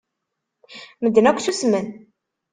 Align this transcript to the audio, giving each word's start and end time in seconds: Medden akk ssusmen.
Medden 1.01 1.27
akk 1.29 1.39
ssusmen. 1.41 1.87